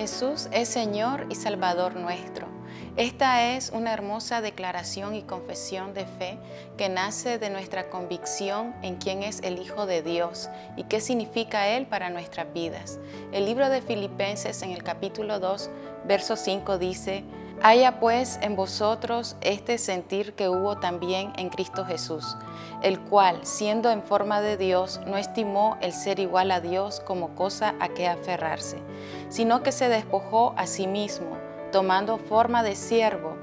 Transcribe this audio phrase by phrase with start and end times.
[0.00, 2.48] Jesús es Señor y Salvador nuestro.
[2.96, 6.38] Esta es una hermosa declaración y confesión de fe
[6.78, 10.48] que nace de nuestra convicción en quién es el Hijo de Dios
[10.78, 12.98] y qué significa Él para nuestras vidas.
[13.32, 15.68] El libro de Filipenses en el capítulo 2,
[16.06, 17.22] verso 5 dice,
[17.62, 22.38] Haya pues en vosotros este sentir que hubo también en Cristo Jesús,
[22.82, 27.34] el cual, siendo en forma de Dios, no estimó el ser igual a Dios como
[27.34, 28.78] cosa a que aferrarse,
[29.28, 31.36] sino que se despojó a sí mismo,
[31.70, 33.36] tomando forma de siervo,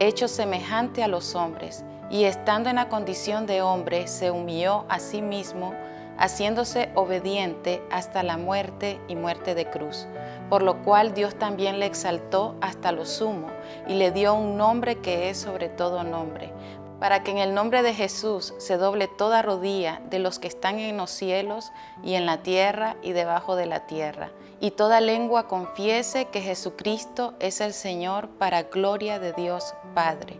[0.00, 4.98] hecho semejante a los hombres, y estando en la condición de hombre, se humilló a
[4.98, 5.72] sí mismo,
[6.18, 10.06] haciéndose obediente hasta la muerte y muerte de cruz
[10.52, 13.46] por lo cual Dios también le exaltó hasta lo sumo
[13.88, 16.52] y le dio un nombre que es sobre todo nombre,
[17.00, 20.78] para que en el nombre de Jesús se doble toda rodilla de los que están
[20.78, 25.48] en los cielos y en la tierra y debajo de la tierra, y toda lengua
[25.48, 30.38] confiese que Jesucristo es el Señor para gloria de Dios Padre.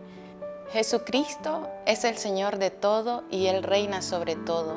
[0.71, 4.75] Jesucristo es el Señor de todo y Él reina sobre todo.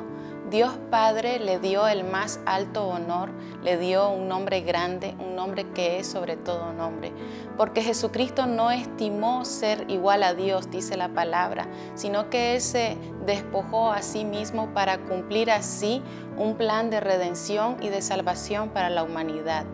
[0.49, 3.29] Dios Padre le dio el más alto honor,
[3.63, 7.11] le dio un nombre grande, un nombre que es sobre todo nombre,
[7.57, 12.95] porque Jesucristo no estimó ser igual a Dios, dice la palabra, sino que Él se
[13.25, 16.01] despojó a sí mismo para cumplir así
[16.37, 19.65] un plan de redención y de salvación para la humanidad.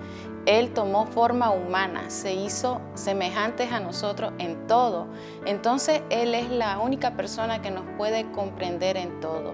[0.48, 5.08] Él tomó forma humana, se hizo semejantes a nosotros en todo.
[5.46, 9.54] Entonces Él es la única persona que nos puede comprender en todo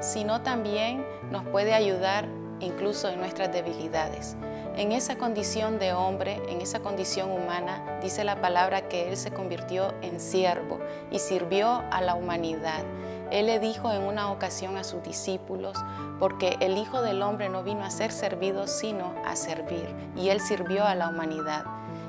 [0.00, 2.26] sino también nos puede ayudar
[2.60, 4.36] incluso en nuestras debilidades.
[4.76, 9.32] En esa condición de hombre, en esa condición humana, dice la palabra que Él se
[9.32, 10.78] convirtió en siervo
[11.10, 12.84] y sirvió a la humanidad.
[13.30, 15.76] Él le dijo en una ocasión a sus discípulos,
[16.18, 20.40] porque el Hijo del Hombre no vino a ser servido, sino a servir, y Él
[20.40, 21.64] sirvió a la humanidad.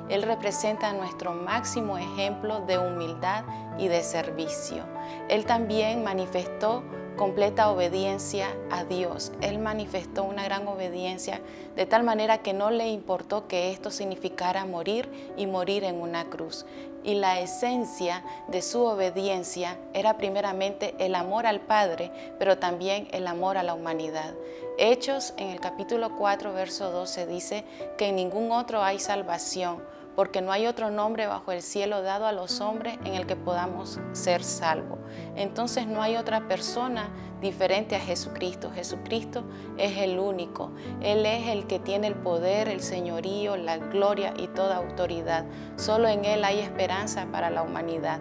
[0.08, 3.44] Él representa nuestro máximo ejemplo de humildad
[3.78, 4.84] y de servicio.
[5.28, 6.82] Él también manifestó
[7.20, 9.30] completa obediencia a Dios.
[9.42, 11.42] Él manifestó una gran obediencia
[11.76, 16.24] de tal manera que no le importó que esto significara morir y morir en una
[16.30, 16.64] cruz.
[17.04, 23.26] Y la esencia de su obediencia era primeramente el amor al Padre, pero también el
[23.26, 24.32] amor a la humanidad.
[24.78, 27.64] Hechos en el capítulo 4, verso 12 dice
[27.98, 29.82] que en ningún otro hay salvación
[30.16, 33.36] porque no hay otro nombre bajo el cielo dado a los hombres en el que
[33.36, 34.98] podamos ser salvos.
[35.36, 37.08] Entonces no hay otra persona
[37.40, 38.70] diferente a Jesucristo.
[38.70, 39.44] Jesucristo
[39.78, 40.72] es el único.
[41.00, 45.44] Él es el que tiene el poder, el señorío, la gloria y toda autoridad.
[45.76, 48.20] Solo en Él hay esperanza para la humanidad.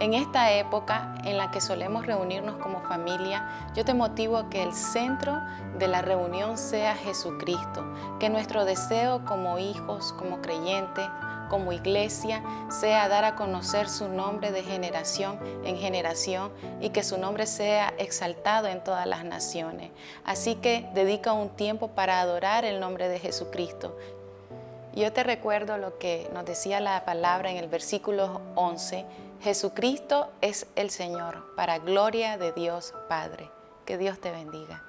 [0.00, 4.62] En esta época en la que solemos reunirnos como familia, yo te motivo a que
[4.62, 5.40] el centro
[5.78, 7.84] de la reunión sea Jesucristo,
[8.18, 11.06] que nuestro deseo como hijos, como creyentes,
[11.48, 16.50] como iglesia, sea dar a conocer su nombre de generación en generación
[16.80, 19.92] y que su nombre sea exaltado en todas las naciones.
[20.24, 23.96] Así que dedica un tiempo para adorar el nombre de Jesucristo.
[24.94, 29.04] Yo te recuerdo lo que nos decía la palabra en el versículo 11
[29.44, 33.50] Jesucristo es el Señor, para gloria de Dios Padre.
[33.84, 34.82] Que Dios te bendiga.